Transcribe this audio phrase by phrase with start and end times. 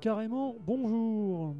[0.00, 1.54] carrément bonjour.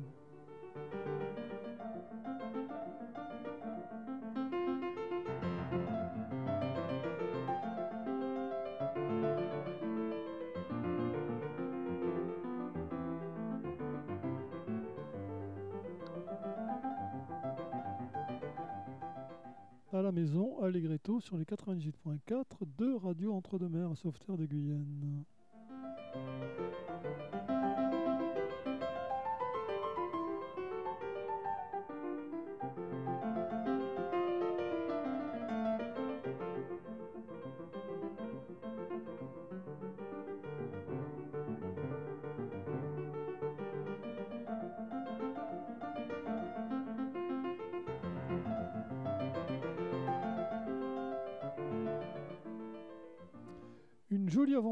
[19.92, 22.44] à la maison, Allegretto sur les 98.4
[22.78, 25.09] de Radio Entre-deux-Mers, Sauveterre de Guyenne.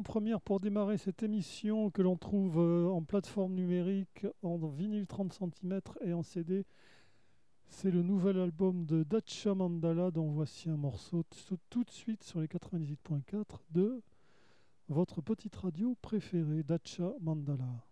[0.09, 5.34] Avant-première pour démarrer cette émission que l'on trouve euh, en plateforme numérique, en vinyle 30
[5.34, 6.65] cm et en CD.
[7.69, 11.25] C'est le nouvel album de Dacha Mandala dont voici un morceau
[11.69, 14.03] tout de suite sur les 98.4 de
[14.89, 17.88] votre petite radio préférée, Dacha Mandala.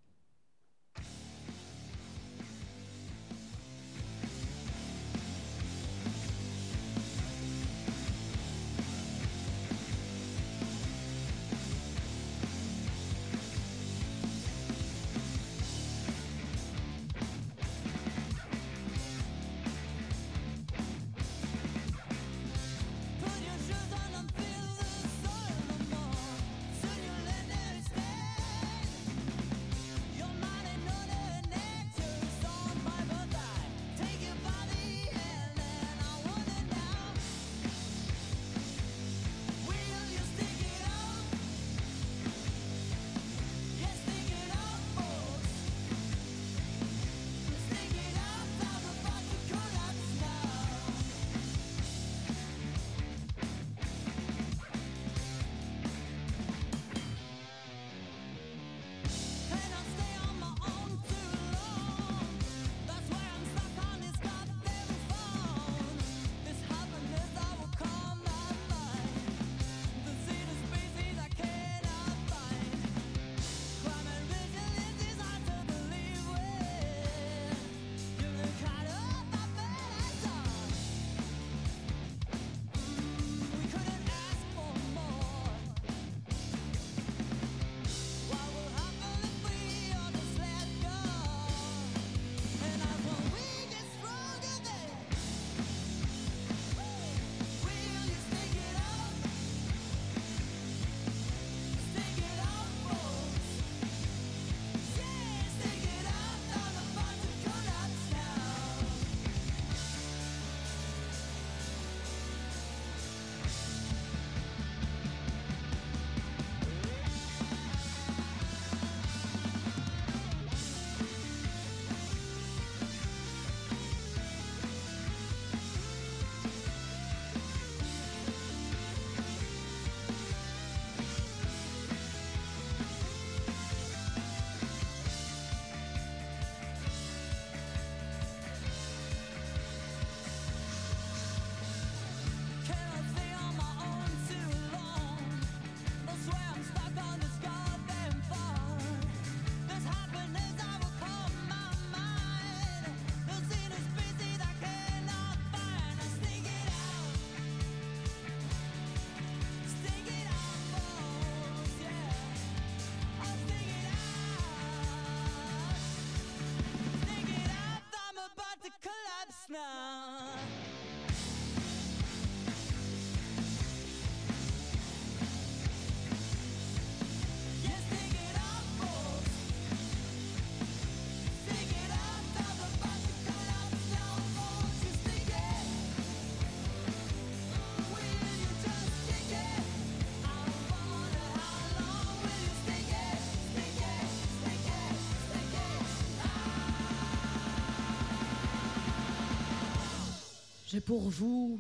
[200.76, 201.58] J'ai pour vous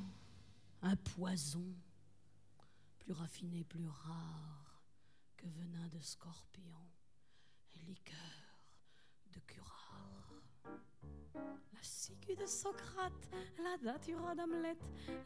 [0.82, 1.64] un poison
[2.98, 4.84] plus raffiné, plus rare
[5.38, 6.76] que venin de scorpion
[7.74, 8.60] et liqueur
[9.32, 10.34] de curare.
[11.34, 13.30] La ciguë de Socrate,
[13.64, 14.76] la datura d'Hamlet,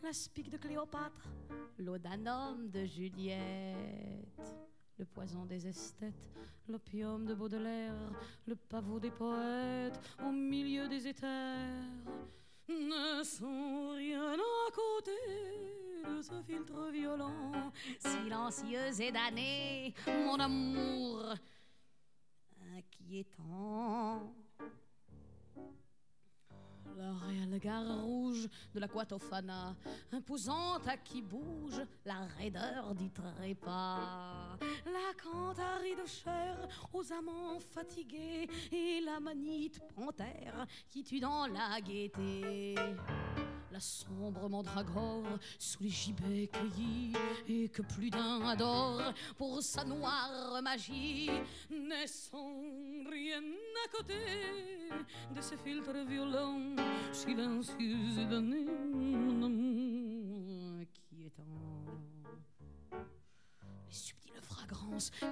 [0.05, 1.29] la spique de Cléopâtre,
[1.81, 4.55] homme de Juliette,
[4.99, 6.39] le poison des esthètes,
[6.69, 8.13] l'opium de Baudelaire,
[8.47, 11.83] le pavot des poètes, au milieu des éthers,
[12.71, 15.11] ne sont rien à côté
[16.09, 21.35] de ce filtre violent, silencieux et damné, mon amour
[22.77, 24.33] inquiétant.
[27.62, 29.76] La rouge de la Quatofana,
[30.12, 34.56] imposante à qui bouge la raideur du trépas.
[34.85, 41.81] La cantarie de chair aux amants fatigués et la manite panthère qui tue dans la
[41.81, 42.75] gaieté
[43.73, 47.13] la sombre mandragore sous les gibets cueillis
[47.49, 51.31] et que plus d'un adore pour sa noire magie.
[51.71, 52.63] N'est sans
[53.11, 53.43] rien
[53.85, 54.15] à côté
[55.35, 56.77] de ces filtres violents
[57.13, 58.67] silencieux et damnés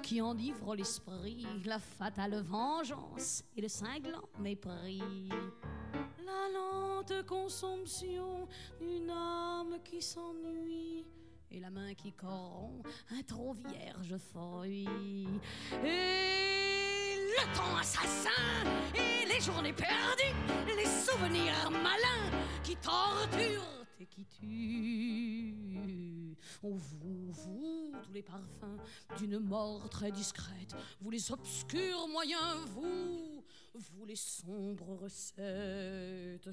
[0.03, 5.01] qui enivrent l'esprit la fatale vengeance et le cinglant mépris
[6.25, 8.47] la lente consomption
[8.79, 11.05] d'une âme qui s'ennuie
[11.51, 15.27] et la main qui corrompt un trop vierge fruit.
[15.83, 18.29] Et le temps assassin
[18.93, 20.35] et les journées perdues,
[20.67, 26.37] les souvenirs malins qui torturent et qui tuent.
[26.63, 28.77] Oh, vous, vous, tous les parfums
[29.17, 33.43] d'une mort très discrète, vous les obscurs moyens, vous,
[33.73, 36.49] vous les sombres recettes.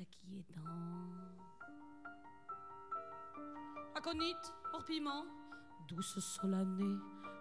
[0.00, 0.62] Inquiétant.
[3.94, 5.24] Aconite, hors piment,
[5.88, 6.96] douce solanée,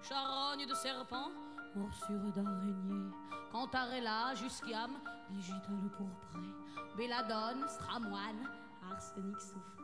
[0.07, 1.31] charogne de serpent,
[1.75, 3.12] morsure d'araignée,
[3.51, 4.92] cantarella, jusquiam,
[5.30, 6.48] digital pourpré,
[6.95, 8.48] belladone, stramoine,
[8.89, 9.83] arsenic soufré,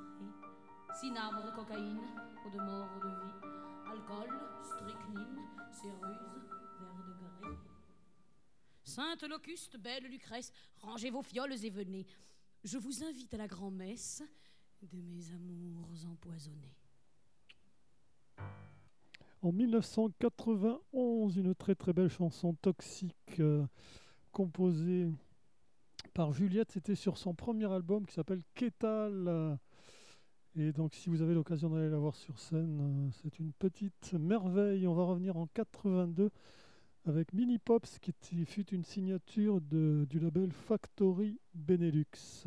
[1.00, 2.00] cinabre, cocaïne,
[2.46, 4.30] eau de mort, eau de vie, alcool,
[4.64, 5.40] strychnine,
[5.72, 6.48] céruse,
[6.80, 7.58] verre de grès.
[8.84, 12.06] Sainte Locuste, belle Lucrèce, rangez vos fioles et venez.
[12.64, 14.24] Je vous invite à la grand-messe
[14.81, 16.82] de mes amours empoisonnés.
[19.44, 23.66] En 1991, une très très belle chanson toxique euh,
[24.31, 25.10] composée
[26.13, 26.72] par Juliette.
[26.72, 29.60] C'était sur son premier album qui s'appelle Kétal.
[30.56, 34.13] Et donc, si vous avez l'occasion d'aller la voir sur scène, euh, c'est une petite
[34.13, 34.88] merveille.
[34.88, 36.31] On va revenir en 82
[37.06, 42.46] avec Mini Pops, qui fut une signature du label Factory Benelux.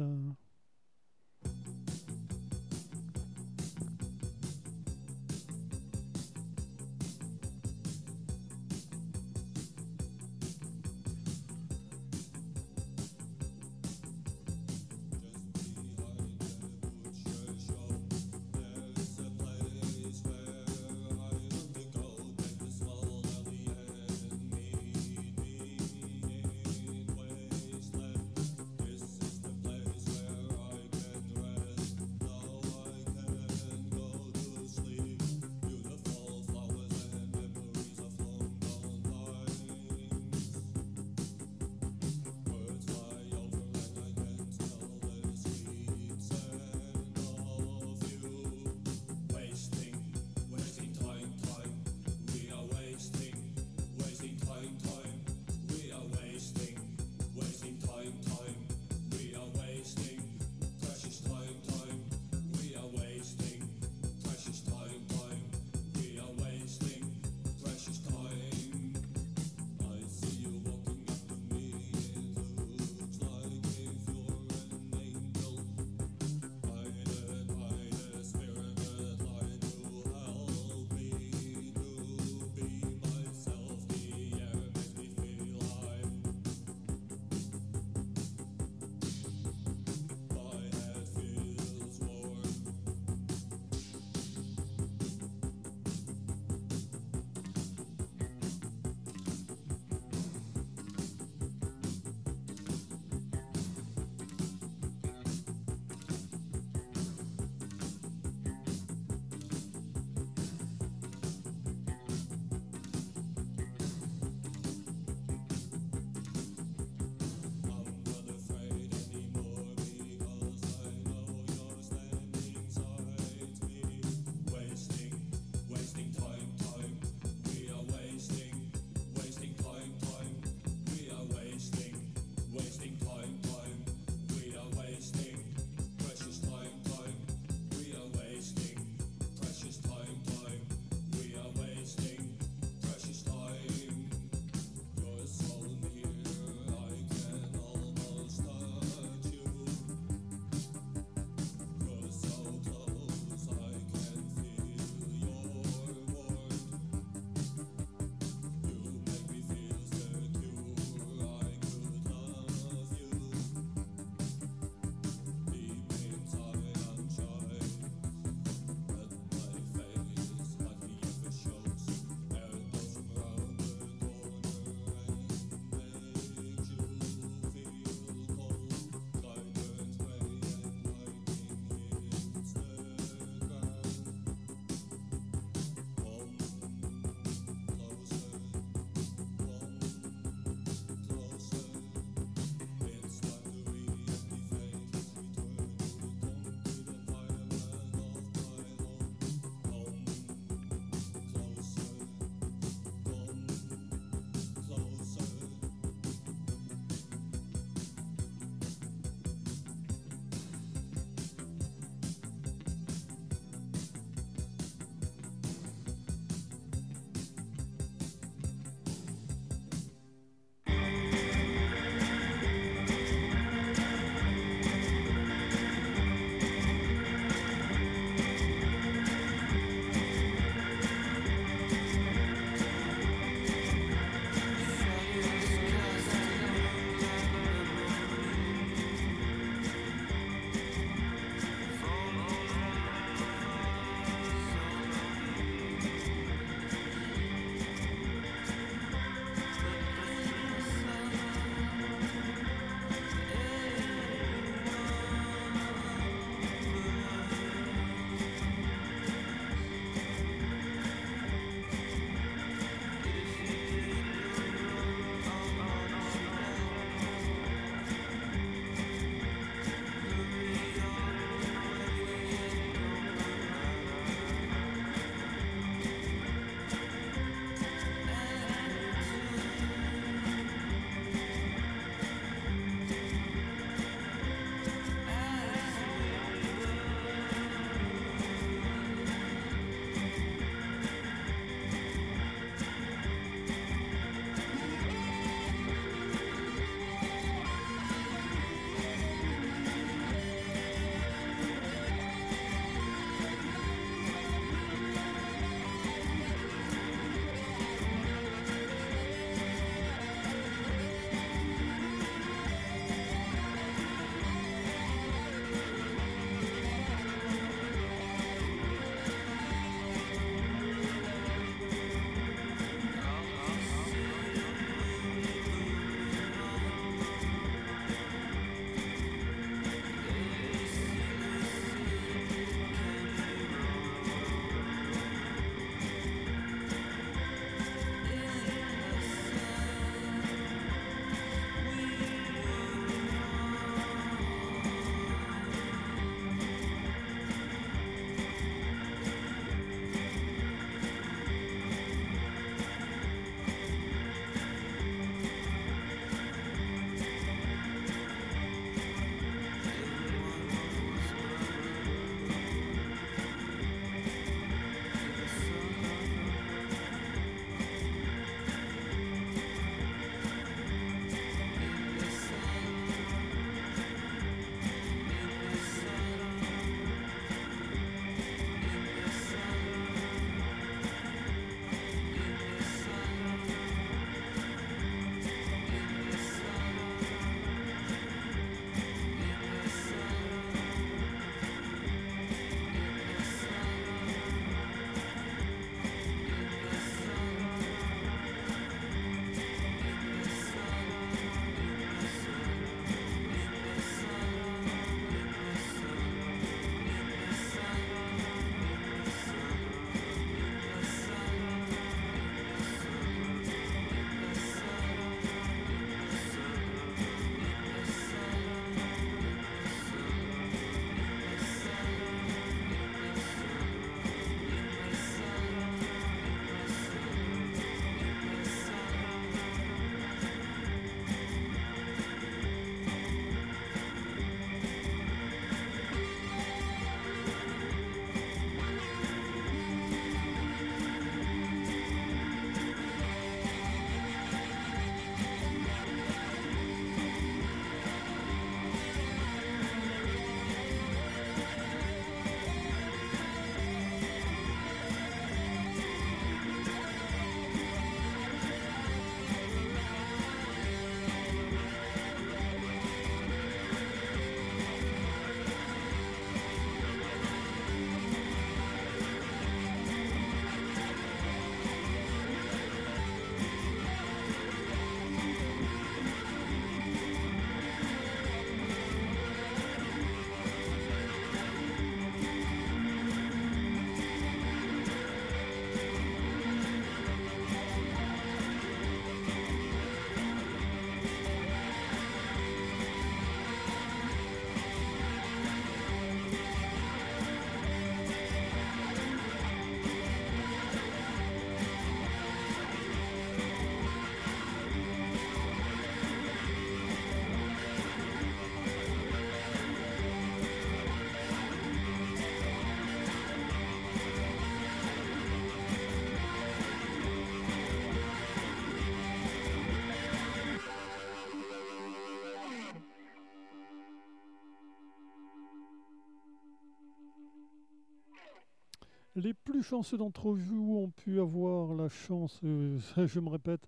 [529.56, 533.66] Plus chanceux d'entre vous ont pu avoir la chance, euh, je me répète,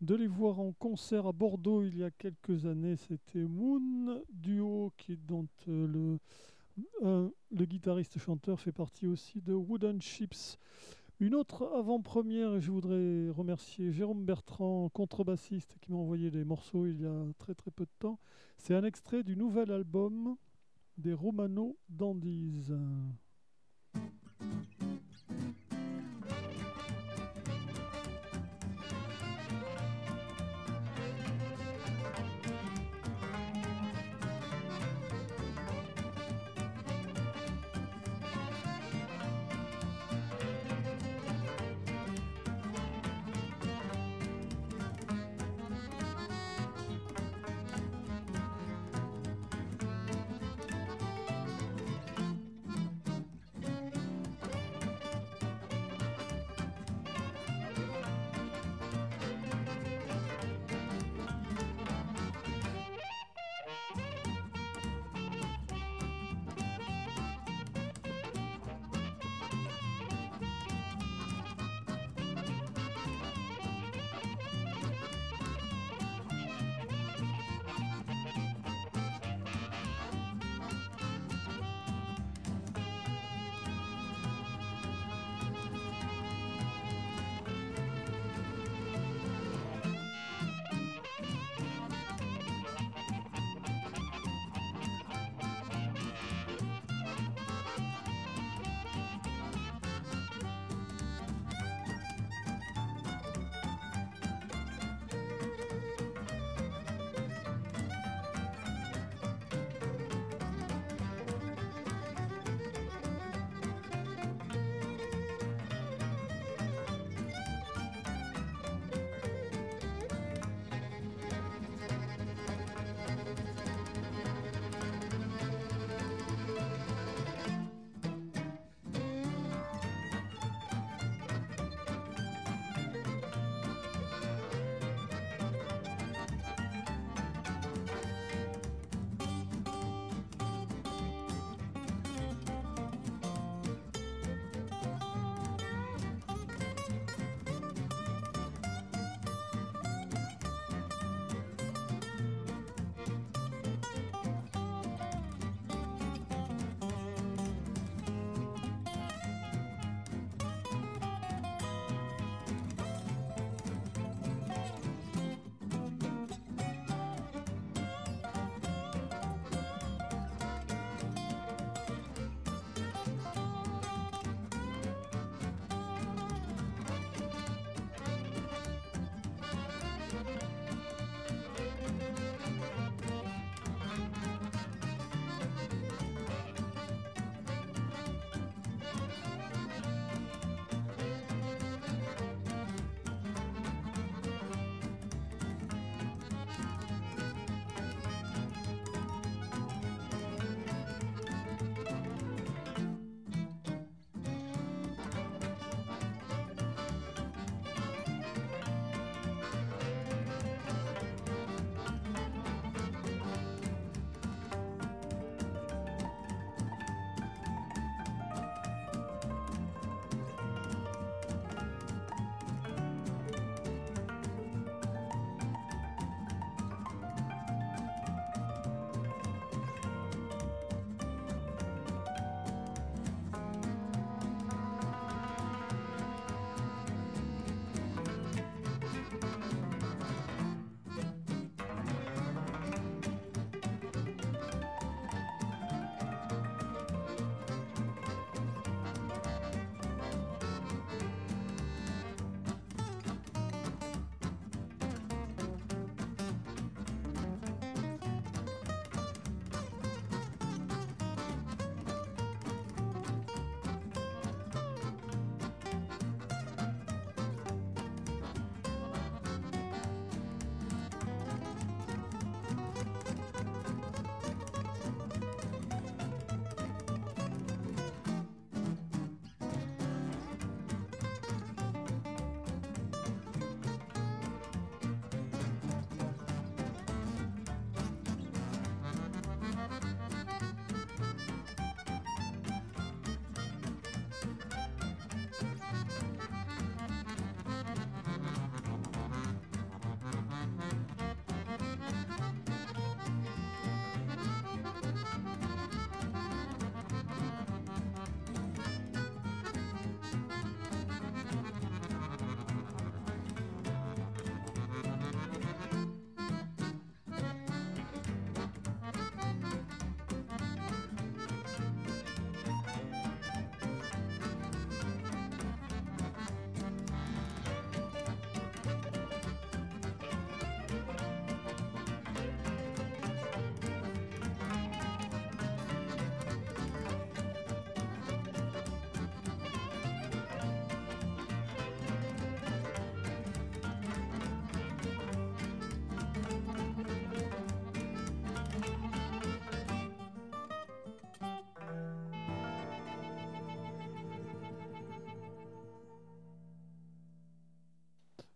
[0.00, 2.96] de les voir en concert à Bordeaux il y a quelques années.
[2.96, 6.18] C'était Moon Duo, qui dont euh, le,
[7.04, 10.58] euh, le guitariste chanteur fait partie aussi de Wooden Chips.
[11.20, 16.86] Une autre avant-première, et je voudrais remercier Jérôme Bertrand, contrebassiste, qui m'a envoyé les morceaux
[16.86, 18.18] il y a très très peu de temps.
[18.58, 20.34] C'est un extrait du nouvel album
[20.98, 22.72] des Romano Dandies.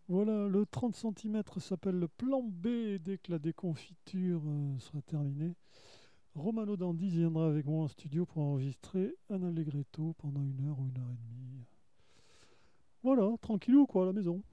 [0.07, 5.55] Voilà, le 30 cm s'appelle le plan B dès que la déconfiture euh, sera terminée.
[6.35, 10.87] Romano Dandy viendra avec moi en studio pour enregistrer un allegretto pendant une heure ou
[10.89, 11.65] une heure et demie.
[13.01, 14.43] Voilà, tranquillou quoi à la maison.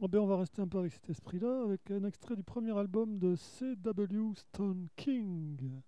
[0.00, 2.76] Oh ben, on va rester un peu avec cet esprit-là, avec un extrait du premier
[2.78, 4.34] album de C.W.
[4.36, 5.80] Stone King.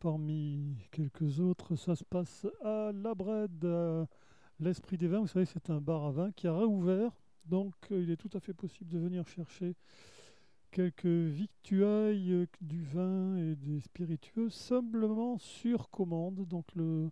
[0.00, 3.66] Parmi quelques autres, ça se passe à La Brède,
[4.60, 5.20] l'Esprit des Vins.
[5.20, 7.10] Vous savez, c'est un bar à vin qui a réouvert,
[7.44, 9.74] donc euh, il est tout à fait possible de venir chercher
[10.70, 16.46] quelques victuailles, euh, du vin et des spiritueux simplement sur commande.
[16.46, 17.10] Donc le,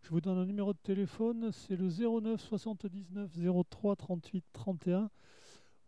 [0.00, 3.30] je vous donne un numéro de téléphone, c'est le 09 79
[3.68, 5.10] 03 38 31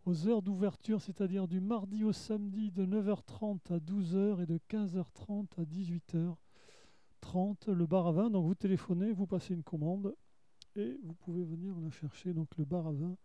[0.05, 5.47] aux heures d'ouverture, c'est-à-dire du mardi au samedi de 9h30 à 12h et de 15h30
[5.57, 8.29] à 18h30, le bar à vin.
[8.29, 10.15] Donc vous téléphonez, vous passez une commande
[10.75, 12.33] et vous pouvez venir la chercher.
[12.33, 13.17] Donc le bar à vin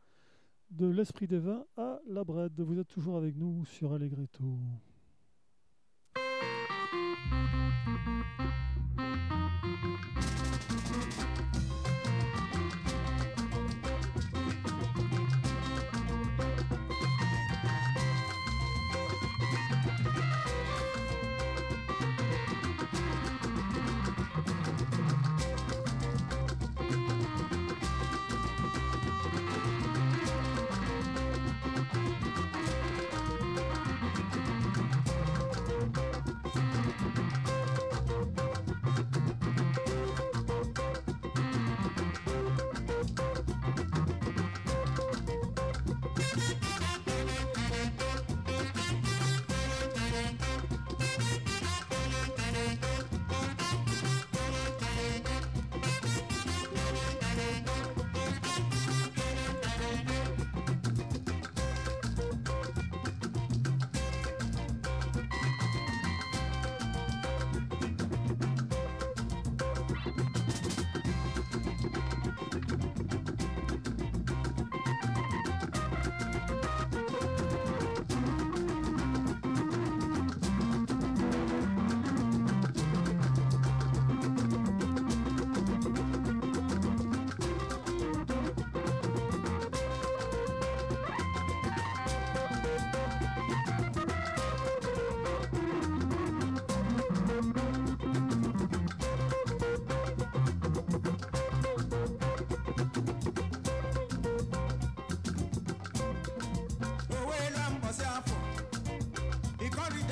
[0.70, 2.60] de l'Esprit des Vins à La Brède.
[2.60, 4.58] Vous êtes toujours avec nous sur Allegretto.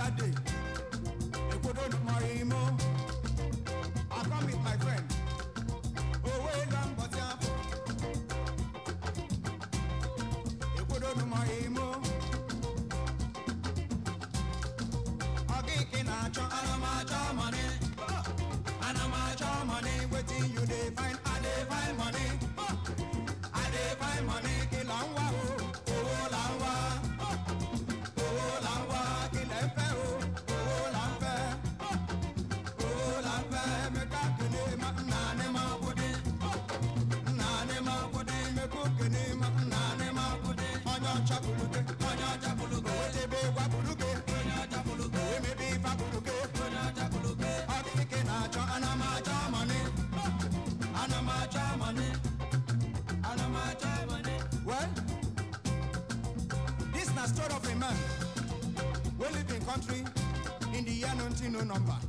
[0.09, 0.38] jáde.
[59.79, 60.05] country
[60.77, 62.08] in the year 19 no number.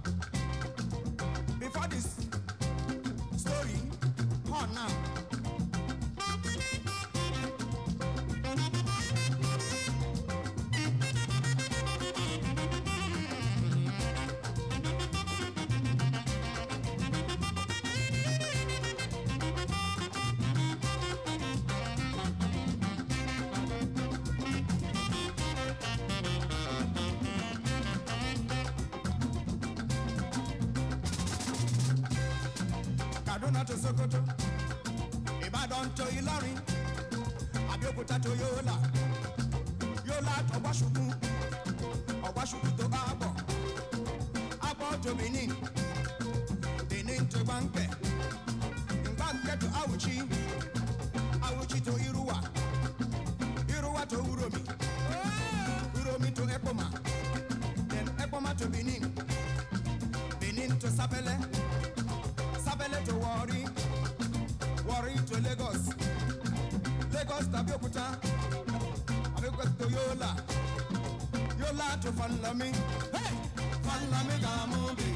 [33.49, 34.21] Kaduna to Sokoto,
[35.43, 36.61] Ibadan to Ilorin,
[37.71, 38.77] Abeokuta to Yola,
[40.05, 41.03] Yola to Ọ̀wáṣùkú,
[42.27, 43.29] Ọ̀wáṣùkú to Abo,
[44.61, 45.58] Abo to Benin.
[72.01, 72.71] to follow me.
[73.11, 73.33] Hey,
[73.83, 75.08] follow me, come on,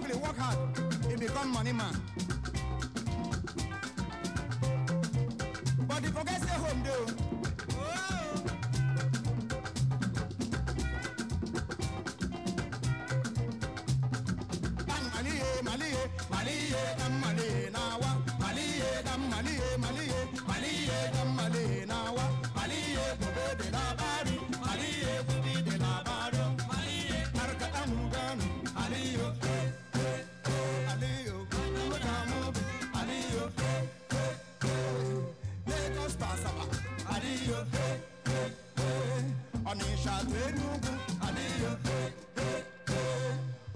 [0.00, 0.69] family, work hard.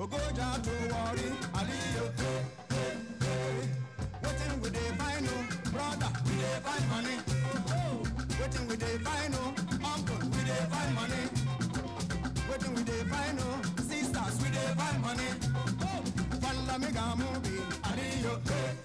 [0.04, 1.28] ogoja to worry
[1.58, 2.92] aliyo waiting hey
[3.24, 3.60] hey
[4.22, 5.36] wetin we dey find o
[5.72, 7.16] brother we dey find money.
[8.40, 9.44] Waiting we dey find o
[9.92, 11.22] uncle we dey find money.
[12.50, 13.48] Waiting we dey find o
[13.88, 15.30] sisters we dey find money.
[15.80, 16.02] Follow
[16.42, 17.56] falamiga mubi
[17.90, 18.83] aliyo hey.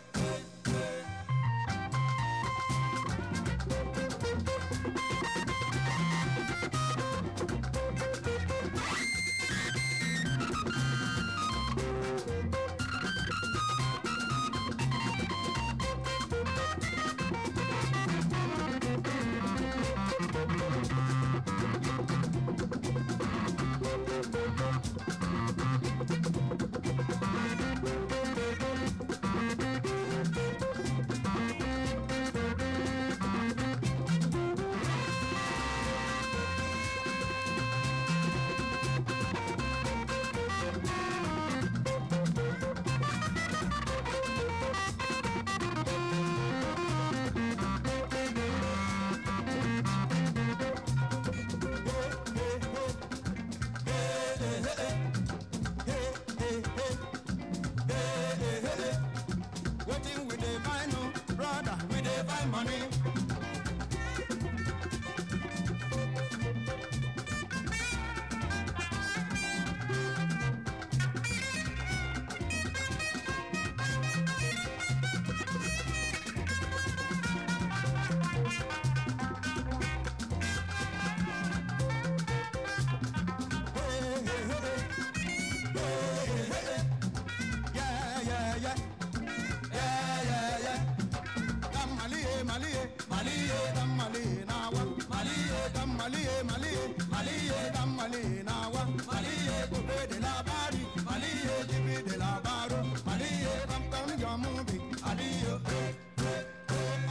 [95.99, 97.07] maliye eh, maliye eh.
[97.11, 98.81] maliye eh, dan maliye nawa.
[99.07, 104.77] Maliye gobe da labari maliye jibi da labaro maliye kamkan jamu bi.
[105.09, 105.53] Aliyo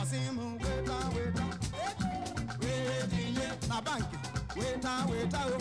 [0.03, 1.47] asimu weta weta.
[2.63, 4.17] Wee tinye na banki.
[4.57, 5.59] Weta weta o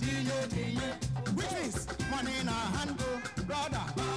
[0.00, 0.88] tinye tinye.
[1.36, 3.10] Which means money na hand go
[3.46, 4.11] brother.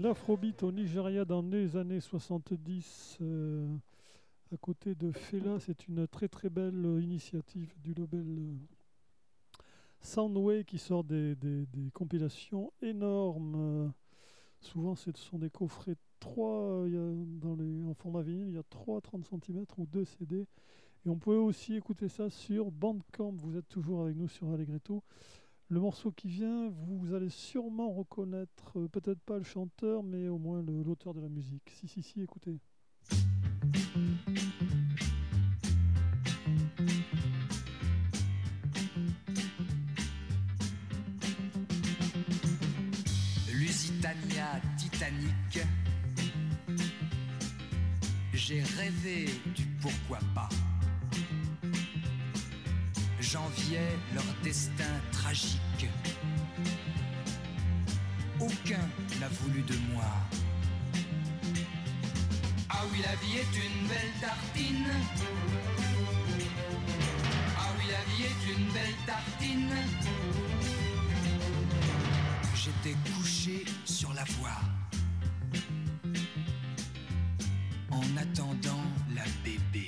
[0.00, 3.66] L'afrobeat au Nigeria dans les années 70, euh,
[4.52, 8.54] à côté de Fela, c'est une très très belle initiative du label euh,
[10.00, 11.36] Soundway qui sort des,
[11.92, 13.92] compilations énormes.
[14.60, 18.58] souvent, ce sont des coffrets 3 il y dans les, en format vinyle, il y
[18.58, 20.46] a 3 30 cm ou 2 CD.
[21.06, 23.32] Et on pouvait aussi écouter ça sur Bandcamp.
[23.32, 25.02] Vous êtes toujours avec nous sur Allegretto.
[25.70, 30.38] Le morceau qui vient, vous allez sûrement reconnaître, euh, peut-être pas le chanteur, mais au
[30.38, 31.70] moins l'auteur de la musique.
[31.74, 32.58] Si, si, si, écoutez.
[43.52, 45.66] Lusitania Titanic.
[48.32, 50.48] J'ai rêvé du pourquoi pas.
[53.30, 55.86] J'enviais leur destin tragique.
[58.40, 58.88] Aucun
[59.20, 60.10] n'a voulu de moi.
[62.70, 64.88] Ah oui, la vie est une belle tartine.
[67.58, 69.76] Ah oui, la vie est une belle tartine.
[72.54, 74.58] J'étais couché sur la voie.
[77.90, 79.86] En attendant la bébé.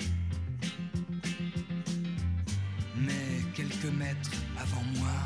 [3.71, 5.17] Quelques mètres avant moi,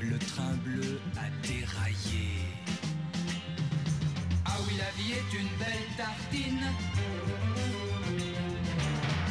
[0.00, 2.28] le train bleu a déraillé.
[4.44, 6.66] Ah oui, la vie est une belle tartine.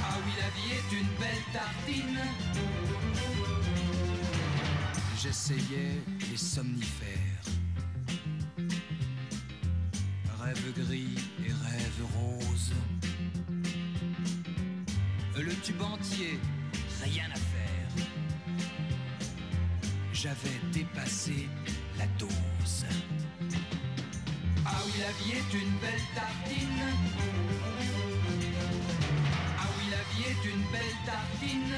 [0.03, 2.19] Ah oui, la vie est une belle tartine.
[5.21, 7.17] J'essayais les somnifères.
[10.39, 12.73] Rêve gris et rêve rose.
[15.47, 16.37] Le tube entier,
[17.01, 18.05] rien à faire.
[20.11, 21.47] J'avais dépassé
[21.97, 22.85] la dose.
[24.65, 26.83] Ah oui, la vie est une belle tartine.
[29.57, 31.77] Ah oui, la vie est une belle tartine.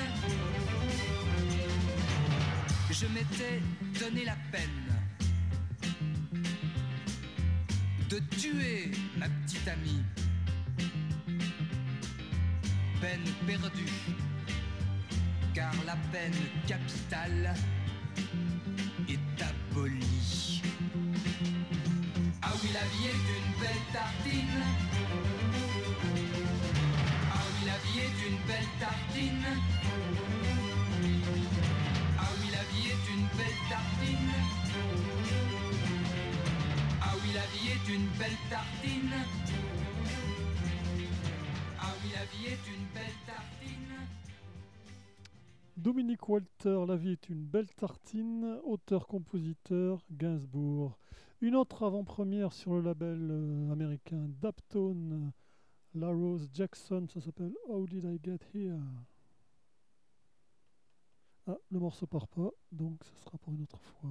[2.90, 3.62] Je m'étais
[4.00, 4.90] donné la peine
[8.10, 10.02] de tuer ma petite amie.
[15.56, 17.56] Car la peine capitale
[19.08, 20.62] est abolie.
[22.44, 24.62] Ah oui, la vie est une belle tartine.
[27.32, 29.48] Ah oui, la vie est une belle tartine.
[32.20, 34.34] Ah oui, la vie est une belle tartine.
[37.02, 39.09] Ah oui, la vie est une belle tartine.
[45.80, 50.98] Dominique Walter, La vie est une belle tartine, auteur-compositeur, Gainsbourg.
[51.40, 55.32] Une autre avant-première sur le label euh, américain Daptone,
[55.96, 58.78] La Rose Jackson, ça s'appelle How Did I Get Here?
[61.48, 64.10] Ah, le morceau part pas, donc ça sera pour une autre fois.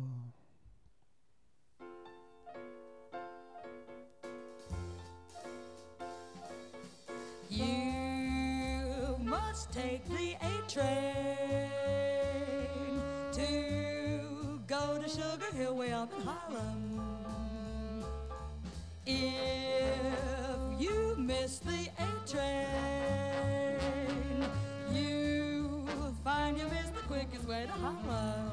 [9.73, 11.71] Take the A train
[13.33, 17.01] to go to Sugar Hill way up in Harlem.
[19.07, 23.79] If you miss the A train,
[24.93, 25.87] you
[26.25, 28.48] find you missed the quickest way to Harlem.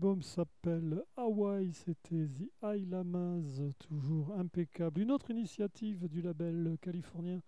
[0.00, 5.02] L'album s'appelle Hawaii, c'était The High Lamas, toujours impeccable.
[5.02, 7.42] Une autre initiative du label californien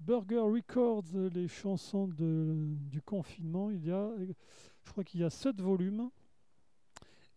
[0.00, 1.04] Burger Records,
[1.34, 3.70] les chansons de, du confinement.
[3.70, 4.10] Il y a,
[4.84, 6.08] je crois qu'il y a sept volumes.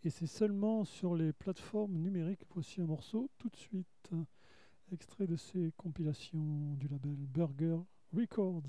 [0.03, 2.45] Et c'est seulement sur les plateformes numériques.
[2.53, 4.09] Voici un morceau tout de suite,
[4.93, 7.79] extrait de ces compilations du label Burger
[8.15, 8.63] Records.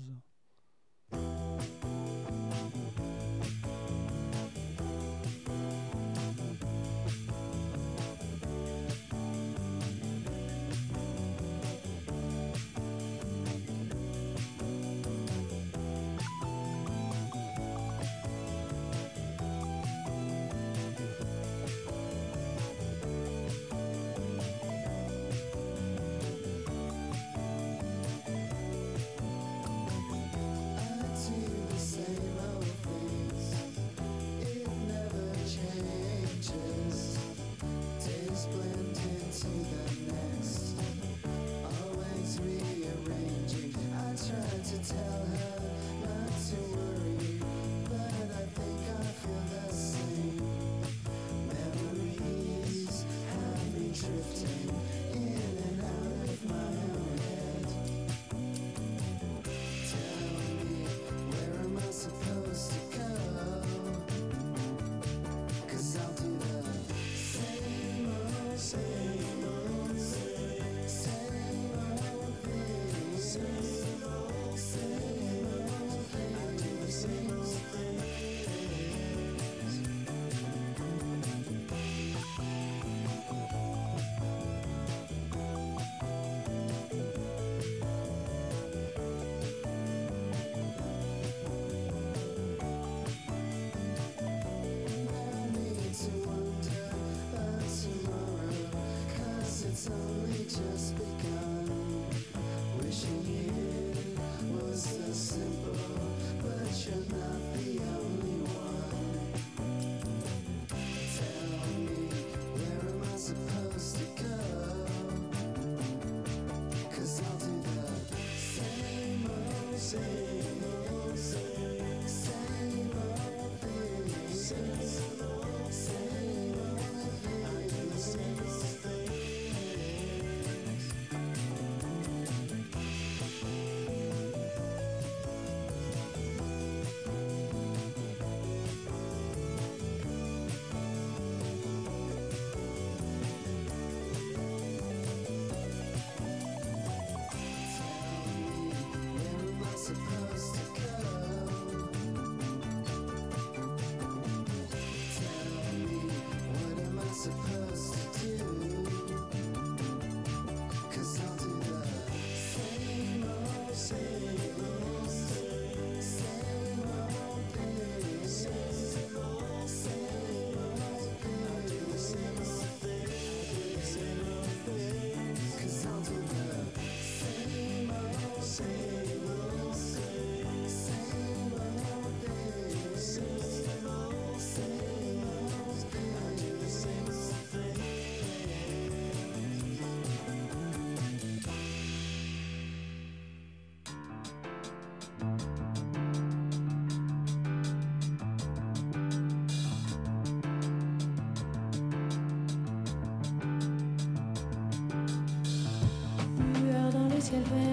[207.31, 207.70] Lueur dans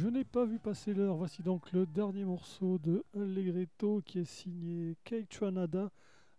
[0.00, 1.16] Je n'ai pas vu passer l'heure.
[1.16, 5.90] Voici donc le dernier morceau de Allegretto qui est signé Kate Tranada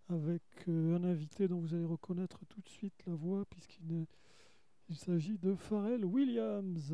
[0.08, 5.38] avec euh, un invité dont vous allez reconnaître tout de suite la voix puisqu'il s'agit
[5.40, 6.94] de Pharrell Williams.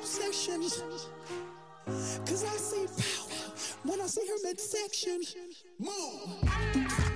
[0.00, 0.62] obsession.
[2.26, 3.52] Cause I see power
[3.84, 5.20] when I see her midsection.
[5.78, 7.09] Move.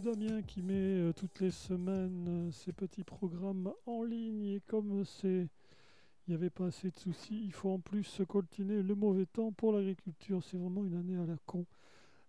[0.00, 5.04] Damien qui met euh, toutes les semaines euh, ces petits programmes en ligne et comme
[5.04, 5.48] c'est
[6.26, 9.26] il n'y avait pas assez de soucis, il faut en plus se coltiner le mauvais
[9.26, 10.42] temps pour l'agriculture.
[10.42, 11.66] C'est vraiment une année à la con.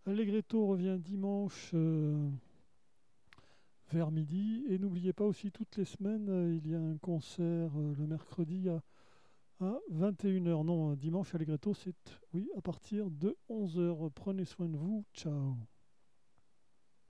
[0.06, 2.30] Allegretto revient dimanche euh,
[3.94, 4.66] vers midi.
[4.70, 8.82] Et n'oubliez pas aussi, toutes les semaines, il y a un concert le mercredi à,
[9.62, 10.66] à 21h.
[10.66, 14.12] Non, dimanche, Allegretto, c'est oui, à partir de 11h.
[14.14, 15.06] Prenez soin de vous.
[15.14, 15.56] Ciao.